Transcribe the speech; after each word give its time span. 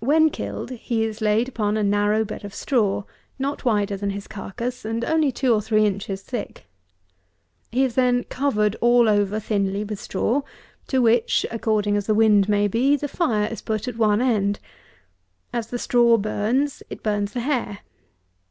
When 0.00 0.28
killed 0.28 0.72
he 0.72 1.04
is 1.04 1.22
laid 1.22 1.48
upon 1.48 1.78
a 1.78 1.82
narrow 1.82 2.22
bed 2.22 2.44
of 2.44 2.54
straw, 2.54 3.04
not 3.38 3.64
wider 3.64 3.96
than 3.96 4.10
his 4.10 4.26
carcass, 4.28 4.84
and 4.84 5.02
only 5.06 5.32
two 5.32 5.54
or 5.54 5.62
three 5.62 5.86
inches 5.86 6.20
thick. 6.20 6.66
He 7.72 7.82
is 7.82 7.94
then 7.94 8.24
covered 8.24 8.76
all 8.82 9.08
over 9.08 9.40
thinly 9.40 9.82
with 9.82 9.98
straw, 9.98 10.42
to 10.88 10.98
which, 11.00 11.46
according 11.50 11.96
as 11.96 12.06
the 12.06 12.14
wind 12.14 12.46
may 12.46 12.68
be, 12.68 12.94
the 12.94 13.08
fire 13.08 13.48
is 13.50 13.62
put 13.62 13.88
at 13.88 13.96
one 13.96 14.20
end. 14.20 14.58
As 15.50 15.68
the 15.68 15.78
straw 15.78 16.18
burns, 16.18 16.82
it 16.90 17.02
burns 17.02 17.32
the 17.32 17.40
hair. 17.40 17.78